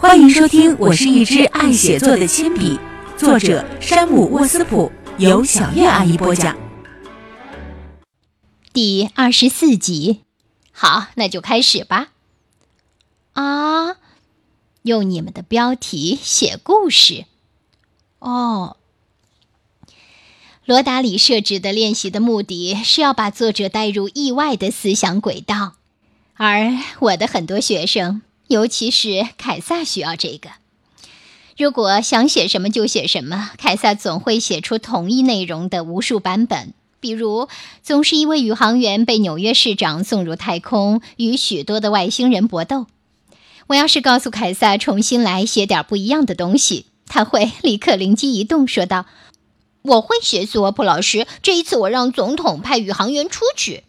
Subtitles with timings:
[0.00, 2.78] 欢迎收听，我是一只爱写作的铅笔，
[3.16, 6.56] 作者山姆沃斯普，由小月阿姨播讲。
[8.72, 10.20] 第二十四集，
[10.70, 12.10] 好，那就开始吧。
[13.32, 13.96] 啊，
[14.82, 17.24] 用你们的标题写故事。
[18.20, 18.76] 哦，
[20.64, 25.74] 罗达里设置的练习的目的是要把作者带入意外的思想轨道，
[26.36, 28.22] 而我的很多学生。
[28.48, 30.50] 尤其是凯撒需要这个。
[31.56, 36.72] 如果想写什么就写什么，凯撒总会写出同一内容的无数版本。
[37.00, 37.48] 比如，
[37.82, 42.86] 总是一位宇航员被纽约市长送入太空，与许多的外星人搏斗。
[43.68, 49.06] 我要是告诉凯撒重新来写点不一样的东西，他会立刻灵机一动，说道
[49.82, 51.26] ：“我会写斯沃普老师。
[51.42, 53.84] 这一次，我让总统派宇航员出去。”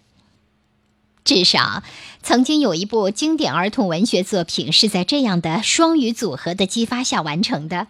[1.29, 1.83] 至少。
[2.23, 7.85] 曾经有一部经典儿童文学作品是在这样的双语组合的激发下完成的。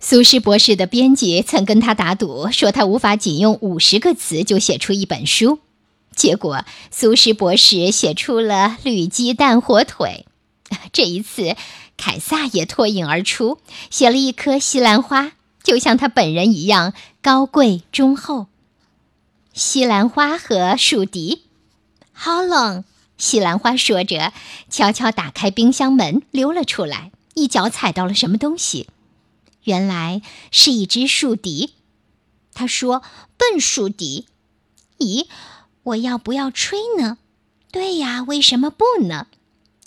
[0.00, 5.60] 苏轼博士的编辑曾跟他打赌，说他无法仅用五十个词就写出一本书。
[6.16, 10.26] 结果，苏轼博士写出了绿鸡蛋火腿。
[10.92, 11.54] 这一次，
[11.96, 15.30] 凯撒也脱颖而出，写了一颗西兰花，
[15.62, 18.46] 就像他本人一样高贵忠厚。
[19.54, 21.45] 西兰花和树敌，
[22.18, 22.82] 好冷。
[23.18, 24.32] 西兰花说着，
[24.70, 28.88] 悄悄打开冰箱门，溜了出来，一脚踩到了什么东西。
[29.64, 31.74] 原来是一只树敌。
[32.54, 33.02] 他说
[33.36, 34.26] ：“笨树敌，
[34.98, 35.26] 咦，
[35.82, 37.18] 我要不要吹呢
[37.70, 39.26] ？”“对呀，为什么不呢？”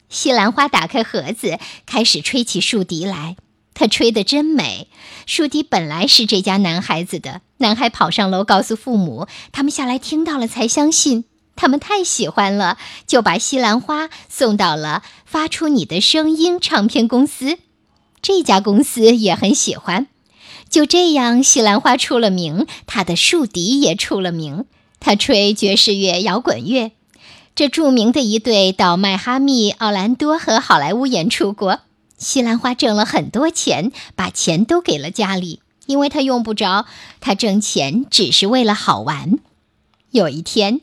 [0.09, 3.37] 西兰花打开盒子，开始吹起树笛来。
[3.73, 4.87] 他吹得真美。
[5.25, 7.41] 树笛本来是这家男孩子的。
[7.57, 11.25] 男孩跑上楼告诉父母，他们下来听到了才相信。
[11.59, 17.57] 他们太喜欢了，就把西兰花送到了发出你的声音唱片公司。
[18.21, 20.07] 这家公司也很喜欢。
[20.69, 24.63] 就这样，西兰花出了名，他的竖笛也出了名。
[25.01, 26.93] 他吹爵士乐、摇滚乐。
[27.55, 31.81] 这著名的一对到迈哈密、奥兰多和好莱坞演出过。
[32.17, 36.85] 西兰花挣了很多钱，把钱都给了家里，因为他用不着。
[37.19, 39.39] 他挣钱只是为了好玩。
[40.11, 40.79] 有一天。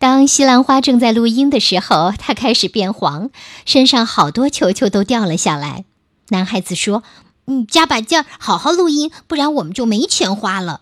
[0.00, 3.28] 当西兰花正在录音的时候，它开始变黄，
[3.66, 5.84] 身上好多球球都掉了下来。
[6.30, 7.02] 男孩子说
[7.44, 10.80] ：“嗯，加把劲儿，好好录音，不然我们就没钱花了。”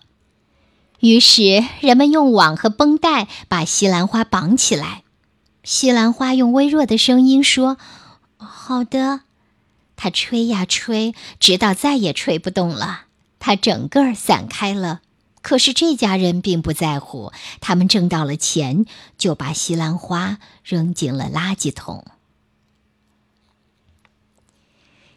[1.01, 5.03] 于是人们用网和绷带把西兰花绑起来。
[5.65, 7.77] 西兰花用微弱的声音说
[8.37, 9.23] ：“好的。”
[9.97, 13.01] 它吹呀吹，直到再也吹不动了，
[13.37, 15.01] 它整个散开了。
[15.41, 18.85] 可是这家人并不在乎，他们挣到了钱，
[19.17, 22.05] 就把西兰花扔进了垃圾桶。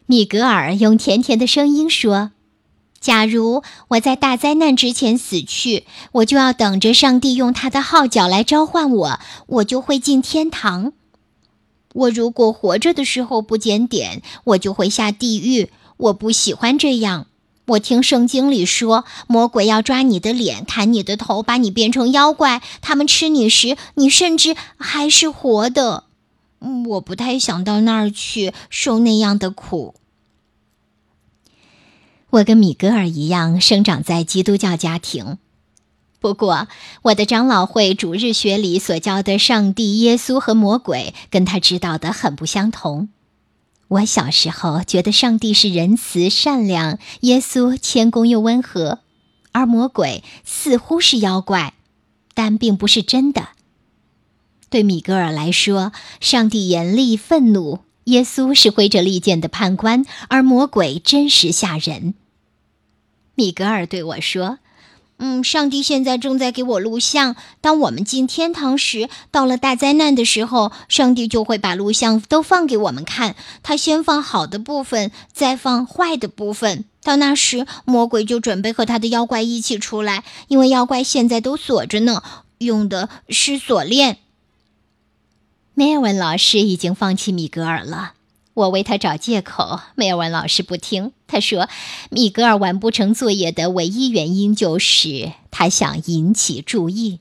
[0.06, 2.32] 米格尔用甜甜的声音说
[3.00, 10.93] ：“假如我在大灾难之前死去，我就要等着上帝用他的号角来召唤我，我就会进天堂。
[11.94, 15.71] 我如果活着的时候不检点，我就会下地狱。
[15.97, 17.27] 我不喜欢这样。”
[17.67, 22.61] 我听圣经里说，魔鬼要抓你的脸，砍你的头，把你变成妖怪。
[22.81, 26.05] 他们吃你时，你甚至还是活的。
[26.89, 29.95] 我不太想到那儿去受那样的苦。
[32.31, 35.39] 我跟米格尔一样，生长在基督教家庭。
[36.19, 36.69] 不过，
[37.03, 43.09] 我的长老会主日学里所教的上帝、耶稣和魔鬼，跟他知道的很不相同。
[43.93, 49.01] 我小时候觉得上帝是仁慈善良，耶稣谦恭又温和，
[49.53, 51.75] 而魔鬼似乎是妖怪，
[52.33, 53.49] 但并不是真的。
[54.71, 62.15] 对米格尔来说，上帝严厉愤怒，耶稣是挥着利剑的判官，而魔鬼真实吓人。
[63.35, 64.59] 米格尔对我说。
[65.25, 67.37] 嗯，上帝现在正在给我录像。
[67.60, 73.37] 当我们进天堂时，到了大灾难的时候，上帝就会把录像都放给我们看。
[73.62, 76.85] 他先放好的部分，再放坏的部分。
[77.05, 82.20] 到那时，魔鬼就准备和他的妖怪一起出来，因为妖怪现在都锁着呢，
[82.58, 84.19] 用的是锁链。
[85.75, 88.14] 梅尔文老师已经放弃米格尔了。
[88.54, 91.12] 我为他找借口，梅尔文老师不听。
[91.26, 91.69] 他说，
[92.10, 97.20] 米格尔完不成作业的唯一原因就是他想引起注意。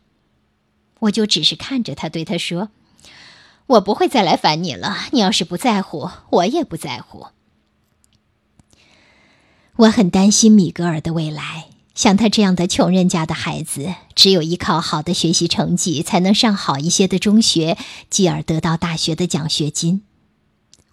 [1.00, 2.70] 我就只是看着他，对他说
[3.66, 5.08] ：“我不会再来烦你了。
[5.12, 7.28] 你要是不在乎，我也不在乎。”
[9.78, 11.68] 我很担心米格尔的未来。
[11.96, 17.78] 像他这样的穷人家的孩子，只有依靠好的学习成绩，才能上好一些的中学，
[18.10, 20.04] 继而得到大学的奖学金。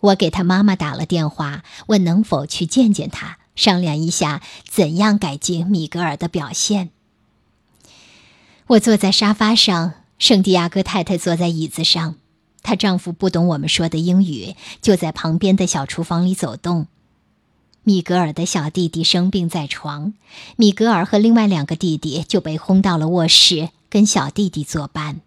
[0.01, 6.91] 我给他妈妈打了电话，问能否去见见他，商量一下怎样改进米格尔的表现。
[8.69, 12.17] 我坐在沙发上，圣地亚哥太太坐在椅子上，
[12.63, 16.87] 她丈夫不懂我们说的英语，就在旁边的小厨房里走动。
[17.83, 20.13] 米格尔的小弟弟生病在床，
[20.57, 25.23] 米格尔和另外两个弟弟就被轰到了卧室，跟小弟弟作伴。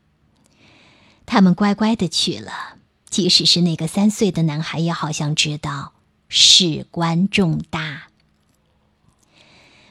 [1.26, 2.76] 他们乖乖的去了。
[3.12, 5.92] 即使是那个三岁的男孩，也好像知道
[6.30, 8.08] 事关重大。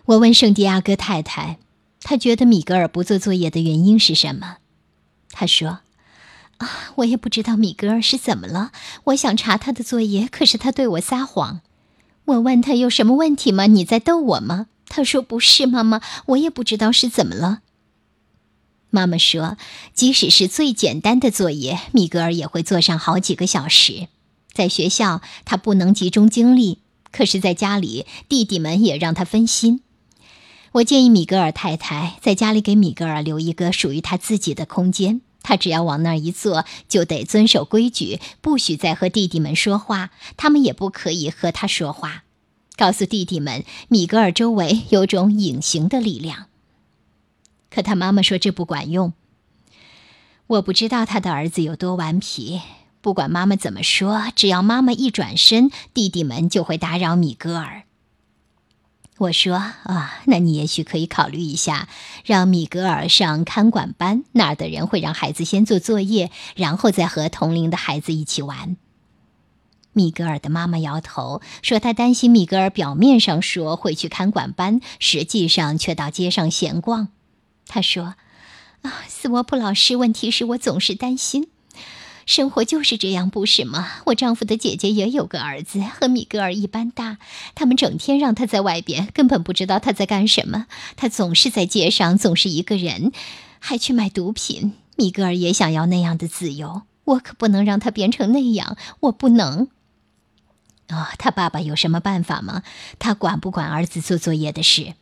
[0.06, 1.58] 我问圣地亚哥太太，
[2.02, 4.56] 他觉得米格尔不做作业的原因是什么？
[5.30, 5.80] 他说
[6.58, 8.72] ：“啊，我也不知道米格尔是怎么了。
[9.04, 11.60] 我想查他的作业，可是他对我撒谎。
[12.24, 13.66] 我问他有什么问题吗？
[13.66, 14.66] 你在逗我吗？
[14.88, 17.60] 他说不是，妈妈，我也不知道是怎么了。”
[18.90, 19.56] 妈妈说
[19.94, 24.08] ：“即使是最简单的作业，米格尔也会做上好几个小时。
[24.52, 26.78] 在学校，他不能集中精力；
[27.12, 29.82] 可是，在家里，弟弟们也让他分心。
[30.72, 42.24] 我建议米格尔太太在家里给米格尔留一个属于他自己的空间，他只要往那儿一坐，就得遵守规矩，不许再和弟弟们说话，他们也不可以和他说话。
[42.76, 46.46] 告诉弟弟们，米格尔周围有种隐形的力量。”
[47.70, 49.12] 可他妈妈说这不管用。
[50.46, 52.60] 我不知道他的儿子有多顽皮。
[53.00, 57.84] 不管妈妈怎么说，只要妈妈一转身，弟弟们就会打扰米格尔。
[59.16, 61.88] 我说啊，那你也许可以考虑一下，
[62.24, 68.76] 让米格尔上看管班，那儿的人会让孩子先做作业，然后再和同龄的孩子一起玩。
[69.92, 77.08] 米格尔的妈妈摇头说：“她担心米格尔表面上说会去看管班，实际上却到街上闲逛。”
[77.72, 78.16] 他说
[78.82, 81.48] ：“啊，斯沃普老师，问题是我总是担心，
[82.26, 84.02] 生活就是这样，不是吗？
[84.06, 87.18] 我丈夫的姐姐也有个儿子，和米格尔一般大，
[87.54, 90.66] 他们整天让他在外边，根本不知道他在干什么。
[90.96, 93.12] 他总是在街上，总是一个人，
[93.60, 94.72] 还去买毒品。
[94.96, 99.68] 米格尔也想要那样的自由，我可不能让他变成那样，我不能。
[100.88, 102.64] 哦，他爸爸有什么办法吗？
[102.98, 104.94] 他管不管儿子做作业的事？”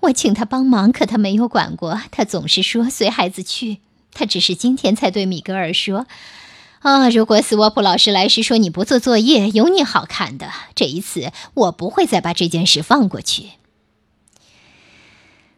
[0.00, 2.00] 我请他帮忙，可他没有管过。
[2.10, 3.78] 他总是说随孩子去。
[4.12, 6.06] 他只是今天才对米格尔说
[6.80, 10.50] ：“啊，如果斯沃普老师来时说你不做作业，有你好看的。
[10.74, 13.50] 这一次我不会再把这件事放过去。”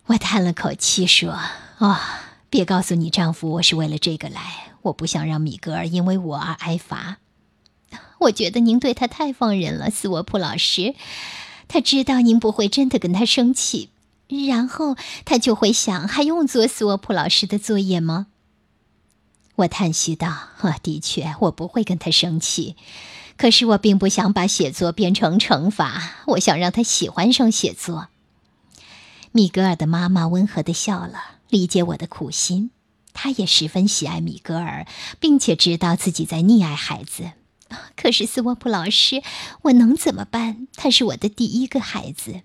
[0.06, 1.38] 我叹了口气说
[1.78, 4.40] ：“啊，别告诉你丈夫我是为了这个来。
[4.82, 7.18] 我不想让米格尔因为我而挨罚。
[8.18, 10.94] 我觉得您对他太放任了，斯沃普老师。
[11.68, 13.90] 他知道您不会真的跟他生气。”
[14.46, 18.28] 然后他就会想，还用做斯沃普老师的作业吗？
[19.56, 20.28] 我叹息道
[20.62, 22.76] ：“啊，的确，我不会跟他生气。
[23.36, 28.08] 可是我并不想把写作变成惩罚，我想让他喜欢上写作。”
[29.32, 32.70] 米格尔的妈妈温和的笑了，理解我的苦心。
[33.12, 34.86] 她也十分喜爱米格尔，
[35.18, 37.32] 并且知道自己在溺爱孩子。
[37.96, 39.22] 可是斯沃普老师，
[39.62, 40.66] 我能怎么办？
[40.74, 42.42] 他是我的第一个孩子。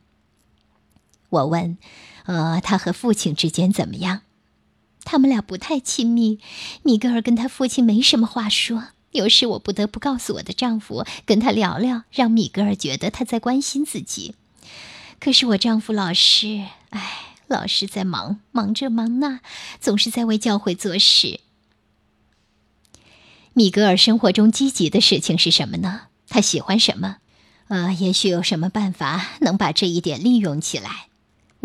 [1.29, 1.77] 我问
[2.25, 4.21] ：“呃，他和父亲之间怎么样？”
[5.03, 6.39] 他们俩不太亲密。
[6.81, 8.87] 米格尔跟他父亲没什么话说。
[9.11, 14.35] 有时我不得不告诉我的丈夫，跟他聊聊，让米格尔觉得他在关心自己。
[15.21, 19.39] 可是我丈夫老是，哎，老是在忙，忙这忙那，
[19.79, 21.39] 总是在为教会做事。
[23.53, 26.07] 米格尔生活中积极的事情是什么呢？
[26.27, 27.17] 他喜欢什么？
[27.69, 31.07] 呃，也许有什么办法能把这一点利用起来。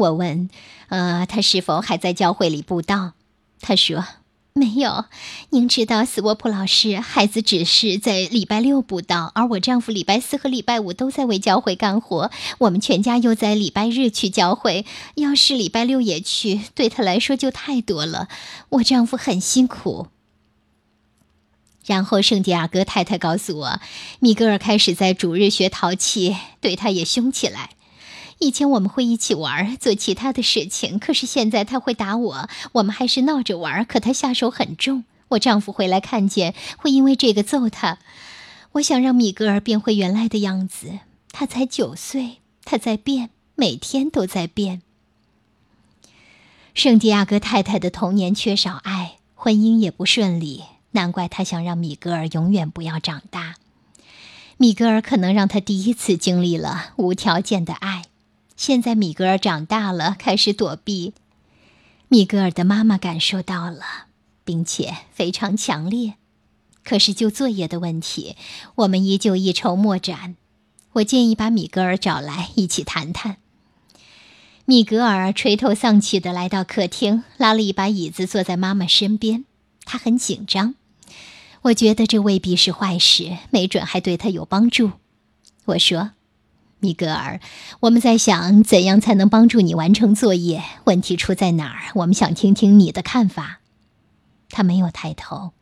[0.00, 0.50] 我问
[0.88, 3.12] ：“呃，他是否还在教会里布道？”
[3.60, 4.04] 他说
[4.52, 5.04] ：“没有。
[5.50, 12.30] 您知道，斯沃普老师，孩子只是在礼拜六布道，而我丈夫礼拜四和礼拜五都在为教会干活。
[12.58, 18.28] 我们全家又在礼拜日去教会，要是礼拜六也去，对他来说就太多了。
[18.70, 20.08] 我丈夫很辛苦。”
[21.86, 23.80] 然后圣地亚哥太太告诉我，
[24.20, 27.70] 米格尔开始在主日学淘气，对他也凶起来。
[28.40, 30.98] 以前我们会一起玩，做其他的事情。
[30.98, 33.84] 可是现在他会打我，我们还是闹着玩。
[33.84, 37.98] 可他下手很重，我丈夫回来看见，会因为这个揍他。
[38.72, 41.00] 我想让米格尔变回原来的样子。
[41.32, 44.80] 他才九岁，他在变，每天都在变。
[46.72, 53.56] 圣地亚哥太太的童年缺少爱，婚姻也不顺利，难怪他想让米格尔永远不要长大。
[54.56, 58.04] 米格尔可能让他第一次经历了无条件的爱。
[58.60, 61.14] 现在米格尔长大了，开始躲避。
[62.08, 64.08] 米格尔的妈妈感受到了，
[64.44, 66.16] 并且非常强烈。
[66.84, 68.36] 可是就作业的问题，
[68.74, 70.36] 我们依旧一筹莫展。
[70.92, 73.38] 我建议把米格尔找来一起谈谈。
[74.66, 79.46] 米格尔垂头丧气地来到客厅，拉了一把椅子坐在妈妈身边。
[79.86, 80.74] 他很紧张。
[81.62, 84.92] 我觉得这未必是坏事，没准还对他有帮助。
[85.64, 86.10] 我说
[86.80, 87.40] ：“米格尔，
[87.80, 90.62] 我们在想怎样才能帮助你完成作业。
[90.84, 91.92] 问题出在哪儿？
[91.94, 93.60] 我们想听听你的看法。”
[94.50, 95.52] 他没有抬头。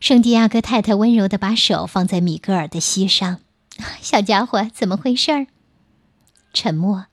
[0.00, 3.38] 圣地亚哥太太温柔地把手放在米格尔的膝上。
[4.00, 5.46] 小家伙，怎么回事？
[6.52, 7.06] 沉默。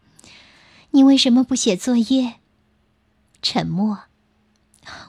[0.91, 2.33] 你为什么不写作业？
[3.41, 3.99] 沉默。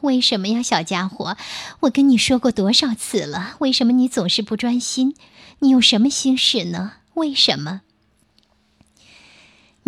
[0.02, 1.38] 为什么呀，小家伙？
[1.80, 3.56] 我跟你说过多少次了？
[3.60, 5.16] 为什么你总是不专心？
[5.60, 6.92] 你有什么心事呢？
[7.14, 7.80] 为什么？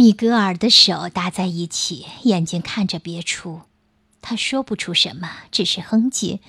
[0.03, 3.61] 米格尔的手搭在一起，眼睛看着别处。
[4.21, 6.41] 他说不出什么，只是哼唧。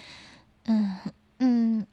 [0.66, 0.98] 嗯
[1.38, 1.86] 嗯。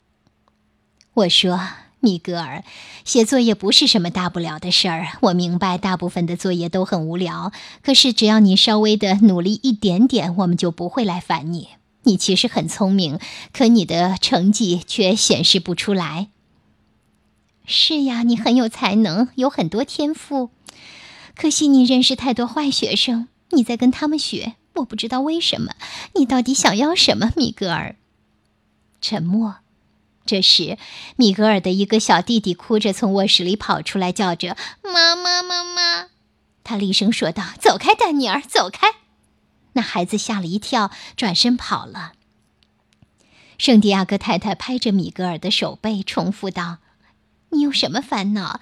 [1.12, 1.60] 我说。
[2.02, 2.64] 米格尔，
[3.04, 5.18] 写作业不是什么大不了的事儿。
[5.20, 7.52] 我明白，大部分的作业都很无聊。
[7.82, 11.68] 可是，只要你稍微的努力一点点，我们就不会来烦你。
[12.04, 13.20] 你其实很聪明，
[13.52, 16.30] 可你的成绩却显示不出来。
[17.66, 20.48] 是呀，你很有才能，有很多天赋。
[21.34, 24.54] 可惜你认识太多坏学生，你在跟他们学。
[24.74, 25.74] 我不知道为什么。
[26.14, 27.96] 你到底想要什么，米格尔？
[29.00, 29.56] 沉默。
[30.26, 30.78] 这时，
[31.16, 36.08] 米格尔的一个小弟弟哭着从卧室里跑出来，叫着：“妈妈，妈妈！”
[36.62, 38.86] 他厉声说道：“走开，丹尼尔，走开！”
[39.74, 42.12] 那孩子吓了一跳，转身跑了。
[43.58, 46.78] 圣地亚哥太太拍着米格尔的手背，重复道
[47.50, 48.60] ：“你有什么烦恼？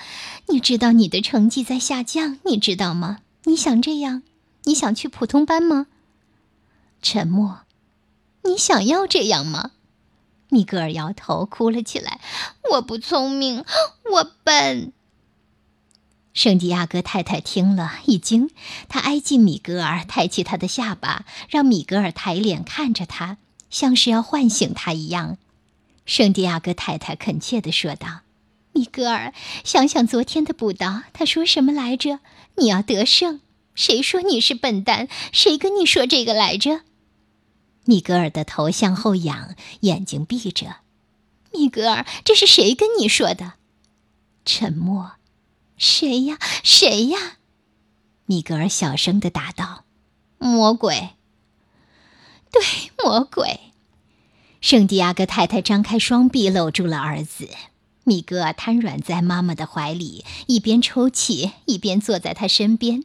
[0.48, 3.20] 你知道你的成绩在下降，你知道吗？
[3.44, 4.22] 你想这样？
[4.64, 5.86] 你想去普通班吗？”
[7.00, 7.60] 沉默。
[8.44, 9.72] 你想要这样吗？
[10.48, 12.20] 米格尔摇头，哭了起来。
[12.72, 13.64] 我不聪明，
[14.12, 14.92] 我笨。
[16.32, 18.48] 圣地亚哥太太听了一惊，
[18.88, 23.36] 她挨近米格尔，抬起他的下巴，让米格尔抬脸看着他，
[23.68, 25.36] 像是要唤醒他一样。
[26.06, 28.20] 圣地亚哥太太恳切地说道
[28.78, 32.20] ：“米格尔，想想昨天的布道，他说什么来着？
[32.58, 33.40] 你要得胜。
[33.74, 35.08] 谁说你是笨蛋？
[35.32, 36.82] 谁跟你说这个来着？”
[37.86, 40.76] 米格尔的头向后仰，眼睛闭着。
[41.52, 43.54] 米格尔，这是谁跟你说的？
[44.44, 45.14] 沉默。
[45.76, 46.38] 谁呀？
[46.62, 47.38] 谁呀？
[48.26, 49.82] 米格尔小声的答道
[50.38, 51.10] ：“魔鬼。”
[52.52, 52.62] 对，
[53.02, 53.58] 魔鬼。
[54.60, 57.48] 圣地亚哥太太张开双臂，搂住了儿子。
[58.08, 63.04] 米格瘫软在妈妈的怀里，一边抽泣，一边坐在他身边。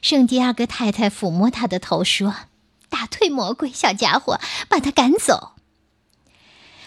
[0.00, 2.34] 圣地亚哥太太抚摸他的头，说。
[2.88, 5.52] 打退魔鬼，小家伙，把他赶走。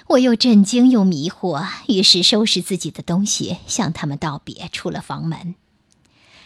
[0.07, 5.53] 我又震惊又迷惑，于是收拾自己的东西，向他们道别，出了房门。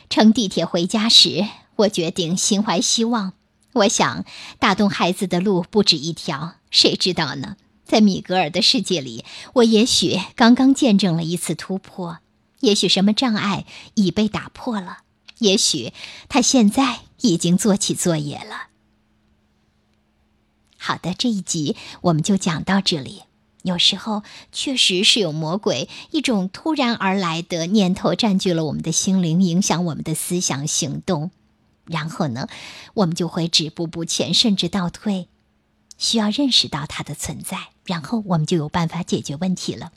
[0.09, 3.33] 乘地铁回家时，我决定心怀希望。
[3.73, 4.25] 我想，
[4.59, 7.55] 打动孩子的路不止一条，谁知道呢？
[7.91, 12.19] 在米格尔的世界里，我也许刚刚见证了一次突破，
[12.61, 14.99] 也许什么障碍已被打破了，
[15.39, 15.91] 也许
[16.29, 18.69] 他现在已经做起作业了。
[20.77, 23.23] 好的，这一集我们就讲到这里。
[23.63, 31.31] 有时候确实是有魔鬼，一种突然而来的念头占据了我们的心灵，影响我们的思想行动，
[31.83, 32.47] 然后呢，
[32.93, 35.27] 我们就会止步不前，甚至倒退。
[35.97, 39.91] 需要认识到它的存在，然后我们就有办法解决问题了。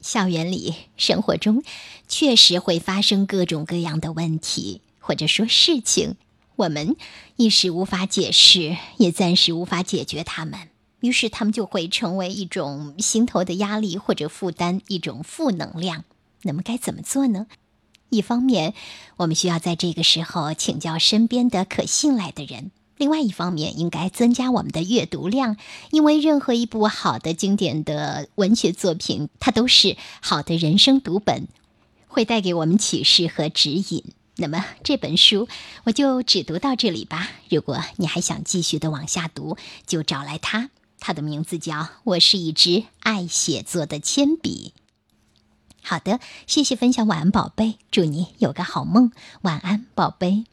[0.00, 1.62] 校园里、生活中，
[2.08, 6.16] 确实会发生各种各样的问题，或者说事情。
[6.56, 6.96] 我们
[7.36, 10.68] 一时无法解释，也暂时无法解决他们，
[11.00, 16.04] 于是他们就会成为一种心头的压力或者负担，一种负能量。
[16.42, 17.46] 那么该怎么做呢？
[18.10, 18.74] 一方面，
[19.16, 25.56] 我们需要在这个时候请教身边的可信赖的人；另外一方面，应该增加我们的阅读量，
[25.90, 31.48] 因为任何一部好的经典的文学作品，它都是好的人生读本，
[32.08, 34.04] 会带给我们启示和指引。
[34.36, 35.48] 那么这本书
[35.84, 37.30] 我就只读到这里吧。
[37.48, 40.68] 如果你还想继续的往下读，就找来它。
[40.98, 44.74] 它的名字叫《我是一支爱写作的铅笔》。
[45.80, 47.78] 好的，谢谢分享，晚安，宝贝。
[47.90, 50.44] 祝你有个好梦，晚安，宝贝。